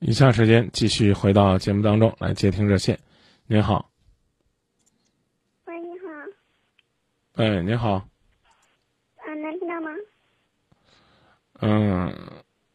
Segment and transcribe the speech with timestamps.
[0.00, 3.00] 以下时间继续回到节目当中来接听热线。
[3.48, 3.90] 您好，
[5.64, 6.06] 喂，你好，
[7.34, 9.90] 哎，您好，啊，能听到吗？
[11.60, 12.14] 嗯，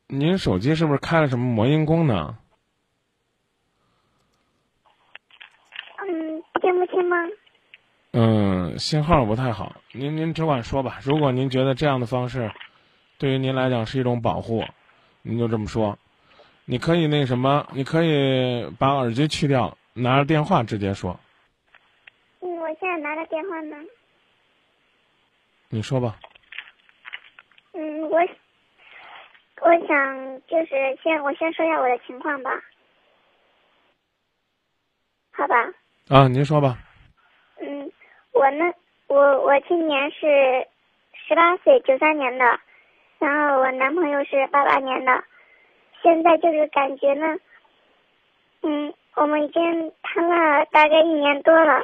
[0.07, 2.35] 您手机是不是开了什么魔音功能？
[5.99, 7.15] 嗯，听不清吗？
[8.11, 10.99] 嗯，信号不太好，您您只管说吧。
[11.03, 12.51] 如果您觉得这样的方式
[13.17, 14.65] 对于您来讲是一种保护，
[15.21, 15.97] 您就这么说。
[16.65, 21.19] 你可以那什么，你可以把耳机去掉，拿着电话直接说。
[22.39, 23.75] 嗯，我现在拿着电话呢。
[25.69, 26.15] 你说吧。
[27.73, 28.19] 嗯，我
[29.61, 32.51] 我想就是先我先说一下我的情况吧，
[35.31, 35.55] 好吧？
[36.09, 36.77] 啊，您说吧。
[37.59, 37.91] 嗯，
[38.31, 38.65] 我呢，
[39.07, 40.67] 我我今年是
[41.27, 42.59] 十八岁，九三年的，
[43.19, 45.23] 然后我男朋友是八八年的，
[46.03, 47.37] 现在就是感觉呢，
[48.61, 51.81] 嗯，我们已经谈了大概一年多了，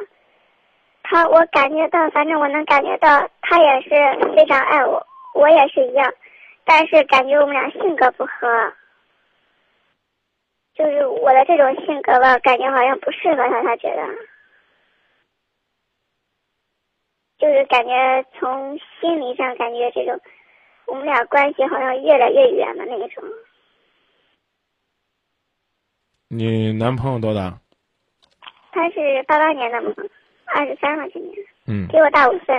[1.03, 3.89] 他我感觉到，反正我能感觉到他也是
[4.35, 6.13] 非常爱我，我也是一样，
[6.65, 8.73] 但是感觉我们俩性格不合，
[10.75, 14.05] 就是我的这种性格吧，感觉好像不适合他，他觉得。
[17.37, 20.19] 就是感觉从心理上感觉这种，
[20.87, 23.23] 我们俩关系好像越来越远的那一种。
[26.31, 27.59] 你男朋友多大？
[28.71, 29.91] 他是八八年的嘛，
[30.45, 31.35] 二十三了今年。
[31.65, 31.87] 嗯。
[31.87, 32.55] 比我大五岁。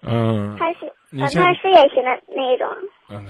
[0.00, 0.56] 嗯。
[0.58, 2.66] 他是，他是事业型的那一种。
[3.10, 3.26] 嗯，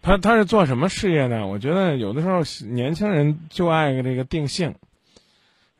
[0.00, 1.46] 他他是做什么事业的？
[1.48, 4.76] 我觉得有的时候年轻人就爱这个定性。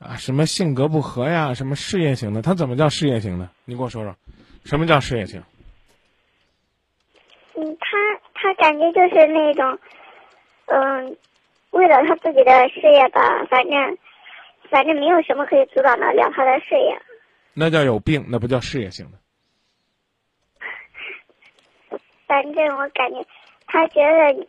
[0.00, 1.54] 啊，什么性格不合呀？
[1.54, 2.42] 什么事业型的？
[2.42, 3.48] 他怎么叫事业型的？
[3.64, 4.16] 你给我说说，
[4.64, 5.40] 什么叫事业型？
[7.54, 7.96] 嗯，他
[8.34, 9.78] 他感觉就是那种，
[10.66, 11.16] 嗯，
[11.74, 13.98] 为了他自己的事业吧，反正
[14.70, 16.96] 反正没有什么可以阻挡得了他的事业。
[17.52, 19.18] 那叫有病，那不叫事业型的。
[22.28, 23.26] 反正我感觉，
[23.66, 24.46] 他觉得，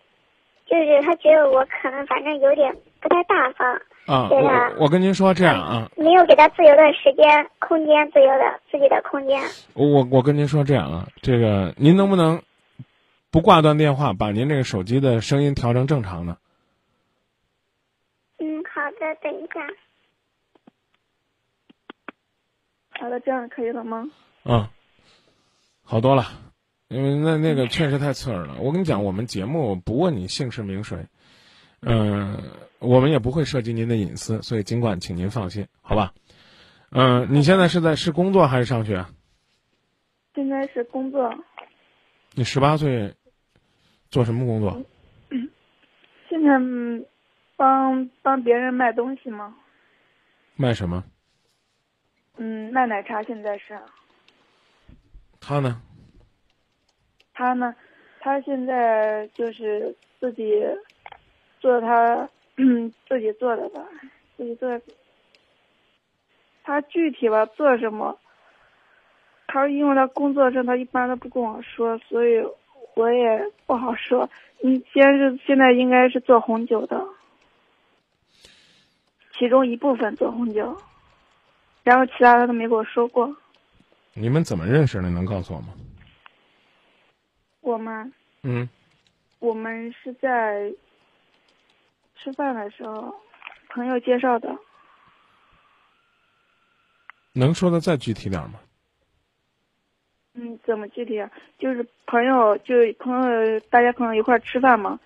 [0.66, 3.82] 就是他觉得我可能反正有点不太大方。
[4.06, 9.42] 啊，我我跟您说这样啊，没有给他自由的时间、空间，自由的自己的空间。
[9.74, 12.42] 我我跟您说这样啊，这个您能不能
[13.32, 16.38] 不挂断电话，把您这个手机的声音调成正常的？
[18.76, 19.68] 嗯，好的，等一下。
[23.00, 24.10] 好的，这样可以了吗？
[24.44, 24.68] 嗯，
[25.84, 26.26] 好多了，
[26.90, 28.58] 因为那那个确实太刺耳了。
[28.60, 31.08] 我跟你讲，我们节目不问你姓氏名谁，
[31.82, 32.44] 嗯。
[32.80, 36.14] 我们也不会涉及您的隐私，所以尽管请您放心，好吧？
[36.92, 39.06] 嗯，你现在是在是工作还是上学？
[40.36, 41.34] 现在是工作。
[42.34, 43.16] 你十八岁，
[44.12, 44.84] 做什么工作？
[46.30, 46.60] 现在
[47.56, 49.56] 帮帮别人卖东西吗？
[50.56, 51.04] 卖什么？
[52.38, 53.22] 嗯，卖奶茶。
[53.24, 53.80] 现在是。
[55.40, 55.82] 他呢？
[57.34, 57.76] 他呢？
[58.20, 60.64] 他现在就是自己
[61.60, 62.30] 做他。
[62.58, 63.86] 嗯，自己做的吧，
[64.38, 64.80] 自己做。
[66.64, 68.18] 他具体吧做什么？
[69.46, 72.42] 他因为他工作上他一般都不跟我说，所以
[72.96, 74.30] 我也不好说。
[74.62, 77.06] 你先是现在应该是做红酒的，
[79.38, 80.78] 其中一部分做红酒，
[81.84, 83.36] 然后其他的都没跟我说过。
[84.14, 85.10] 你们怎么认识的？
[85.10, 85.74] 能告诉我吗？
[87.62, 88.14] 我们。
[88.44, 88.68] 嗯。
[89.40, 90.74] 我们是在。
[92.18, 93.14] 吃饭的时候，
[93.70, 94.50] 朋友介绍的。
[97.34, 98.60] 能说的再具体点吗？
[100.34, 101.30] 嗯，怎么具体啊？
[101.60, 105.00] 就是朋友，就朋友，大家朋友一块吃饭嘛，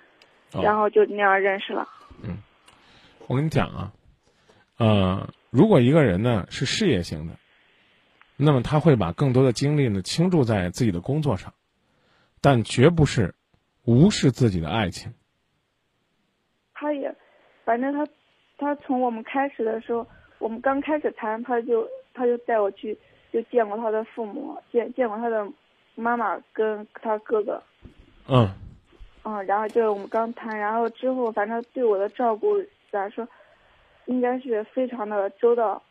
[0.54, 1.86] 然后就那样认识了。
[2.24, 2.38] 嗯，
[3.28, 3.92] 我跟你讲啊，
[4.80, 7.34] 呃，如果一个人呢是事业型的，
[8.38, 11.54] 那么他会把更多的精力呢倾注在自己的工作上，
[12.40, 13.36] 但绝不是
[13.84, 15.14] 无视自己的爱情。
[16.74, 17.14] 他也，
[17.66, 18.08] 反正他，
[18.58, 22.98] 他从我们开始的时候，我们刚开始谈，他就他就带我去，
[23.34, 25.46] 就见过他的父母，见见过他的
[25.96, 27.62] 妈妈跟他哥哥。
[28.30, 28.50] 嗯。
[29.26, 32.56] 嗯，然后就是我们刚谈，然后之后反正对我的照顾
[32.90, 33.28] 咋说，
[34.10, 35.82] 应该是非常的周到。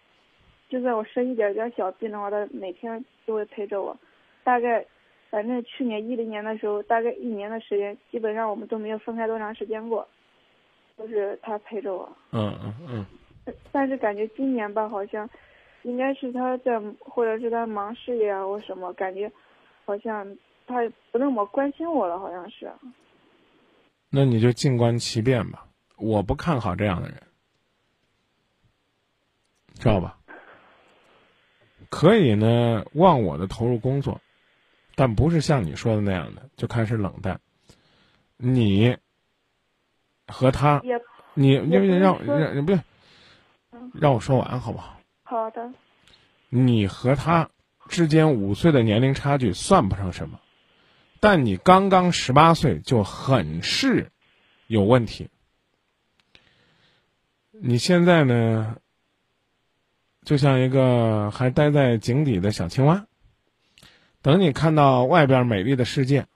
[0.68, 3.96] 就算我生一点点小病的话，他每天都会陪着我。
[4.44, 4.84] 大概，
[5.30, 10.06] 反正去年一零年的时候，大概一年的时间，基本上我们都没有分开多长时间过。
[10.96, 12.10] 都是他陪着我。
[12.32, 13.06] 嗯嗯嗯。
[13.70, 15.30] 但是感觉今年吧，好像，
[15.84, 19.30] 应该是他在，或者是他忙事业啊或什么，感觉，
[19.84, 20.26] 好像
[20.66, 20.76] 他
[21.12, 22.68] 不那么关心我了，好像是。
[24.10, 25.64] 那你就静观其变吧。
[25.96, 27.16] 我不看好这样的人，
[29.78, 30.18] 知道吧？
[31.88, 34.20] 可以呢，忘我的投入工作，
[34.94, 37.40] 但不是像你说的那样的就开始冷淡。
[38.36, 38.96] 你
[40.26, 40.82] 和他，
[41.34, 42.18] 你你因为让
[42.54, 42.80] 也不是
[43.94, 45.00] 让我说完好不好？
[45.22, 45.72] 好的，
[46.48, 47.48] 你和他
[47.88, 50.40] 之间五岁的年龄差距算不上什么，
[51.20, 54.10] 但你刚刚十八岁就很是
[54.66, 55.30] 有问题。
[57.50, 58.76] 你现在呢，
[60.28, 63.06] 就像一个还待在井底的小青蛙，
[64.20, 66.26] 等你看到外边美丽的世界，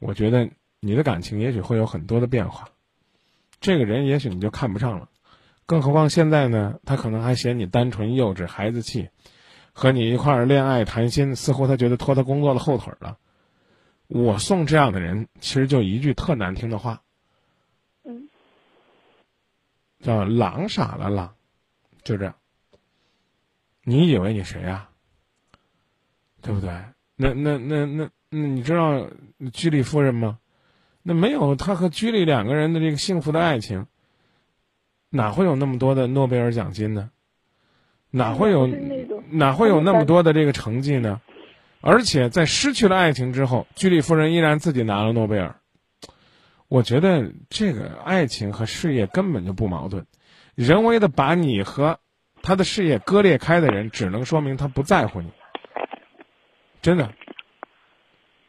[0.00, 0.48] 我觉得
[0.80, 2.70] 你的感情也许会有很多的变化。
[3.60, 5.10] 这个人也许你就看不上了。
[5.66, 9.10] 更何况现在呢，他可能还嫌你单纯幼稚、孩子气，
[9.74, 13.18] 和你一块儿恋爱谈心，似乎他觉得拖他工作的后腿了。
[14.06, 17.02] 我送这样的人，其实就一句特难听的话，
[18.02, 18.30] 嗯，
[20.00, 21.34] 叫“狼傻了狼”，
[22.02, 22.34] 就这样。
[23.84, 24.88] 你以为你谁呀、
[26.40, 26.70] 对不对？
[27.16, 29.08] 那那那那那，你知道
[29.52, 30.38] 居里夫人吗？
[31.02, 33.86] 那没有他和居里两个人的这个幸福的爱情，
[35.10, 37.10] 哪会有那么多的诺贝尔奖金呢？
[38.10, 38.66] 哪会有
[39.30, 41.20] 哪会有那么多的这个成绩呢？
[41.80, 45.56] 而且在失去了爱情之后，居里夫人依然自己拿了诺贝尔。
[46.68, 50.06] 我觉得这个爱情和事业根本就不矛盾，
[50.54, 51.98] 人为的把你和
[52.42, 55.30] 他的事业割裂开的人，只能说明他不在乎你。
[56.80, 57.08] 真的，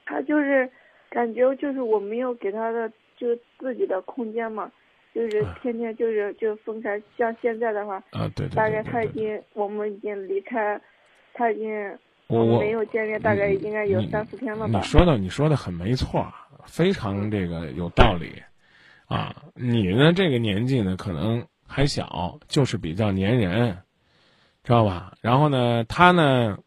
[0.06, 0.70] 他就是
[1.10, 4.72] 感觉就是我没有给他的就是自己的空间嘛，
[5.14, 7.00] 就是啊天天就是就分开。
[7.16, 10.82] 像现在的话，啊，对大概他已经我们已经离开，
[11.34, 11.72] 他已经
[12.26, 14.82] 我我们没有见面，大概应该有三四天了吧你。
[14.84, 16.26] 说的你说的很没错，
[16.66, 18.42] 非常这个有道理，
[19.06, 23.78] 啊，你呢这个年纪呢可能还小，就是比较粘人，
[24.64, 25.18] 知道吧？
[25.22, 26.58] 然后呢，他呢，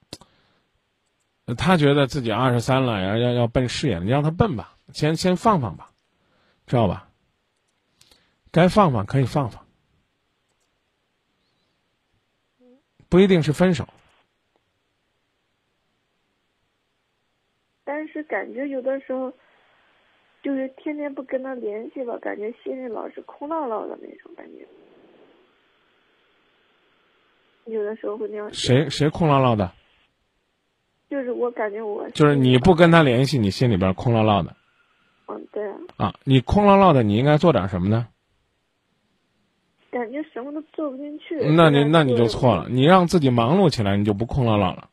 [1.56, 5.90] 他觉得自己二十三了，要要要奔事业，你让他奔吧，先先放放吧，
[6.66, 7.08] 知道吧？
[8.52, 9.66] 该放放可以放放，
[13.08, 13.88] 不一定是分手。
[17.84, 19.32] 但是感觉有的时候，
[20.43, 24.66] 就是天天不跟他联系吧，感觉心里老是空落落的那种感觉。
[27.66, 29.72] 有的时候会那样，谁谁空落落的？
[31.08, 34.56] 就是我感觉我就是你不跟他联系，你心里边空落落的
[35.28, 36.14] 嗯，对啊，啊！
[36.24, 38.08] 你空落落的，你应该做点什么呢？
[39.90, 41.36] 感觉什么都做不进去。
[41.56, 44.90] 那你那你就错了，你让自己忙碌起来，你就不空落落了。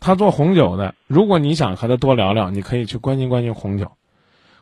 [0.00, 3.92] 他做红酒的，如果你想和他多聊聊，你可以去关心关心红酒。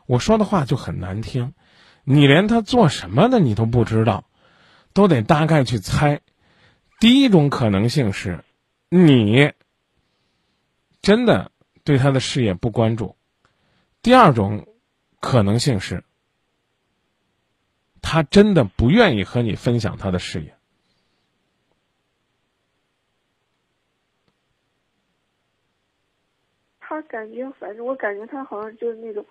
[0.05, 1.53] 我说的话就很难听，
[2.03, 4.25] 你连他做什么的你都不知道，
[4.93, 6.21] 都得大概去猜。
[7.03, 8.45] 第一种可能性是，
[8.87, 9.51] 你
[11.01, 11.51] 真的
[11.83, 13.17] 对他的事业不关注；
[14.01, 14.65] 第二种
[15.19, 16.05] 可能性是，
[18.01, 20.55] 他真的不愿意和你分享他的事业。
[26.79, 29.25] 他感觉，反正我感觉他好像就是那种，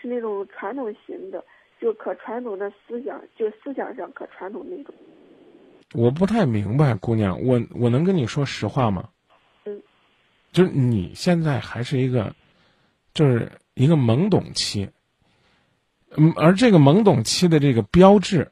[0.00, 1.44] 是那种传统型的，
[1.78, 4.94] 就可传统的思想，就思想上可传统那种。
[5.92, 9.08] 我不太明白，姑娘，我我能跟你说实话吗？
[9.64, 9.82] 嗯，
[10.52, 12.34] 就是你现在还是一个，
[13.14, 14.90] 就是一个懵懂期，
[16.10, 18.50] 嗯，而这个懵懂期的这个标志，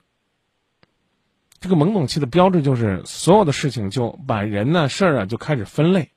[1.61, 6.11] 这个懵懂期的标志就是所有的事情就把人呢事儿啊就开始分类，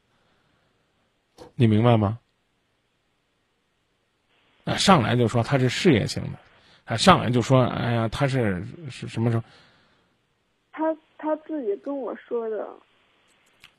[1.55, 2.19] 你明白吗？
[4.65, 6.39] 啊，上来就说他是事业型的，
[6.86, 9.43] 啊，上来就说，哎呀，他是是什么什么？
[10.71, 12.67] 他他自己跟我说的，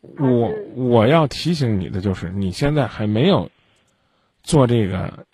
[0.00, 3.50] 我我要提醒你的就是，你现在还没有
[4.42, 5.26] 做这个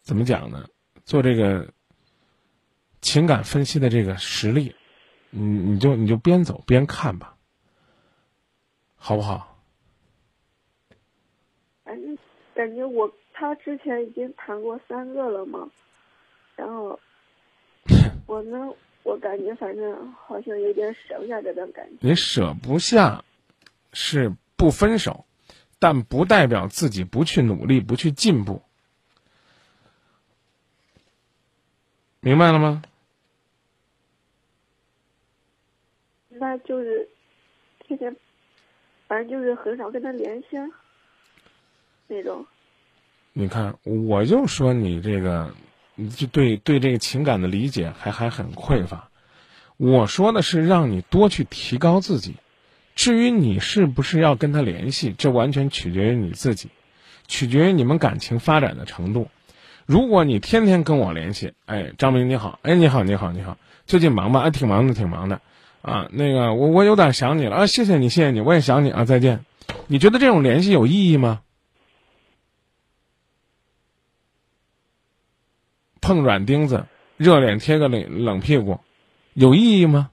[0.00, 0.66] 怎么讲呢？
[1.04, 1.68] 做这个
[3.00, 4.74] 情感分析的这个实力，
[5.30, 7.36] 你你就你就边走边看吧，
[8.94, 9.58] 好不好？
[11.84, 12.16] 反正
[12.54, 15.68] 感觉我他之前已经谈过三个了嘛，
[16.54, 16.98] 然后
[18.26, 21.98] 我呢，我感觉反正好像有点舍不下这段感情。
[22.00, 23.24] 你舍不下
[23.92, 25.24] 是不分手，
[25.78, 28.62] 但不代表自己不去努力、不去进步，
[32.20, 32.82] 明白了吗？
[36.28, 37.08] 那就是
[37.80, 38.16] 天天，
[39.06, 40.66] 反正就是很少跟他联系啊
[42.08, 42.44] 那种。
[43.32, 49.08] 你看，我就说你这个你你就对对这个情感的理解还还很匮乏。
[49.76, 52.34] 我说的是让你多去提高自己，
[52.94, 56.68] 至于你是不是要跟他联系，这完全取决于你自己，
[57.26, 59.28] 取决于你们感情发展的程度。
[59.84, 64.42] 如果你天天跟我联系，哎，张明你好，哎你好你好你好，最近忙吧？
[64.42, 65.40] 哎，挺忙的挺忙的，
[65.82, 69.44] 啊，那个我我有点想你了啊，谢谢你谢谢你，我也想你啊，再见。
[69.88, 71.40] 你觉得这种联系有意义吗？
[76.02, 76.84] 碰软钉子，
[77.16, 78.80] 热脸贴个冷冷屁股，
[79.32, 80.10] 有意义吗？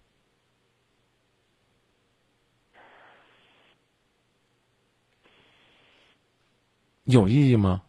[7.05, 7.81] 有意义吗？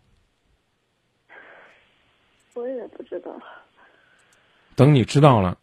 [2.54, 3.38] 我也不知道。
[4.75, 5.59] 等你知道了，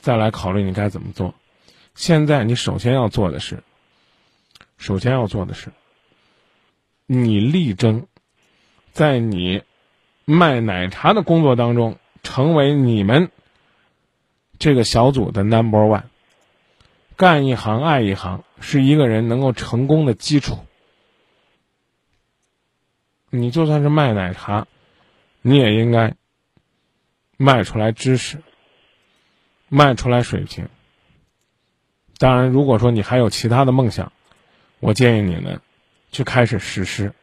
[0.00, 1.34] 再来考虑你该怎么做。
[1.96, 3.64] 现在你首先要做的是，
[4.76, 5.72] 首先要做的是，
[7.06, 8.06] 你力争
[8.92, 9.64] 在你
[10.30, 13.30] 卖奶茶的工作当中成为你们
[14.58, 16.02] 这个小组的 number one。
[17.16, 20.58] 干一行爱一行是一个人能够成功的基础。
[23.30, 24.66] 你就算是卖奶茶，
[25.40, 26.14] 你也应该
[27.38, 28.36] 卖出来知识，
[29.70, 30.68] 卖出来水平。
[32.18, 34.12] 当然，如果说你还有其他的梦想，
[34.78, 35.62] 我建议你呢，
[36.12, 37.14] 去开始实施，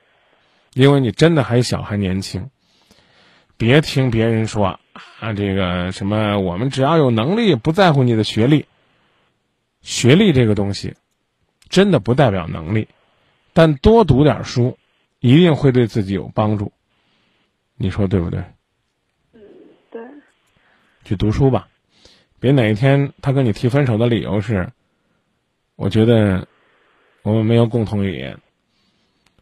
[0.74, 2.50] 因为你真的还小还年轻。
[3.58, 4.80] 别听别人说
[5.20, 8.66] 啊，这个什么，我们只要有能力，不在乎你的学历。
[9.82, 10.96] 学历这个东西，
[11.70, 12.88] 真的不代表能力，
[13.54, 14.78] 但多读点书。
[15.22, 16.72] 一定会对自己有帮助，
[17.78, 18.44] 你说对不对？
[19.34, 19.42] 嗯，
[19.90, 20.04] 对。
[21.04, 21.68] 去读书吧，
[22.40, 24.72] 别哪一天他跟你提分手的理由是，
[25.76, 26.48] 我觉得
[27.24, 28.38] 我们没有共同语言，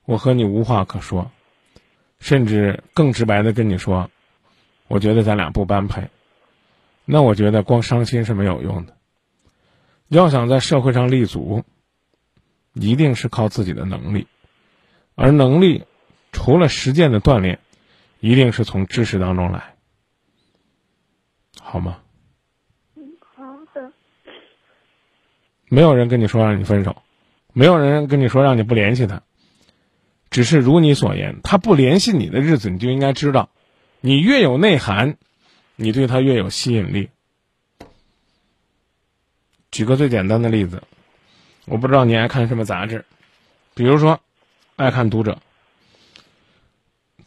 [0.06, 1.30] 我和你无话可说，
[2.24, 4.10] 甚至更直白的跟你说，
[4.88, 6.08] 我觉得咱俩不般配。
[7.04, 8.96] 那我觉得光伤心是没有用的，
[10.08, 11.66] 要想在社会上立足，
[12.72, 14.26] 一定是靠自己的能力。
[15.16, 15.84] 而能力，
[16.32, 17.60] 除了实践的锻炼，
[18.22, 19.76] 一定是从知识当中来，
[21.60, 22.00] 好吗？
[22.96, 23.04] 嗯，
[23.36, 23.92] 好的。
[25.68, 27.02] 没有人跟你说让你分手，
[27.52, 29.24] 没有人跟你说让你不联系他，
[30.34, 33.50] 只是如你所言，他不联系你的日子，你就应该知道，
[34.02, 35.16] 你越有内涵，
[35.78, 37.10] 你对他越有吸引力。
[39.72, 40.84] 举个最简单的例子，
[41.66, 43.06] 我不知道你爱看什么杂志，
[43.74, 44.20] 比如说。
[44.76, 45.38] 爱看读者，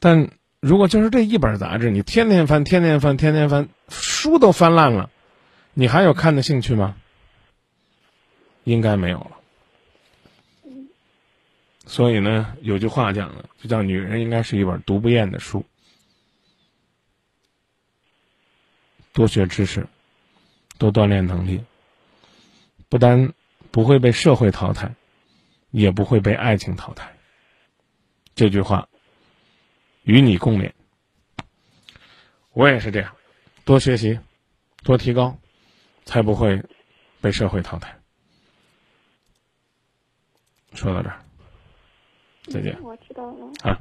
[0.01, 5.11] 但如果就是这一本杂志，你天天翻，天天翻，天天翻，书都翻烂了，
[5.73, 6.97] 你还有看的兴趣吗？
[8.65, 9.36] 应该没有了。
[11.87, 15.65] 所以呢，有句话讲了，就叫女人应该是一本读不厌的书，
[19.13, 19.87] 多学知识，
[20.79, 21.65] 多锻炼能力，
[22.89, 23.33] 不但
[23.71, 24.95] 不会被社会淘汰，
[25.71, 27.17] 也不会被爱情淘汰。
[28.35, 28.89] 这句话
[30.03, 30.73] 与你共勉，
[32.53, 33.17] 我也是这样，
[33.65, 34.19] 多学习，
[34.83, 35.39] 多提高，
[36.05, 36.63] 才不会
[37.21, 37.97] 被社会淘汰。
[40.75, 41.25] 说到这儿，
[42.51, 42.77] 再见。
[42.83, 43.51] 我知道了。
[43.63, 43.79] 啊。